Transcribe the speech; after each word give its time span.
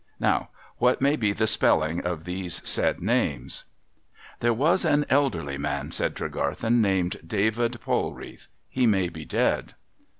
Now, 0.19 0.49
what 0.79 0.99
may 0.99 1.15
be 1.15 1.31
the 1.31 1.45
spelling 1.45 2.03
of 2.03 2.23
these 2.23 2.67
said 2.67 3.01
names?'' 3.03 3.65
There 4.39 4.51
was 4.51 4.83
an 4.83 5.05
elderly 5.11 5.59
man,' 5.59 5.91
said 5.91 6.15
Tregarthen,' 6.15 6.81
named 6.81 7.17
David 7.27 7.73
Polrealh. 7.85 8.47
He 8.67 8.87
may 8.87 9.09
be 9.09 9.25
dead.' 9.25 9.75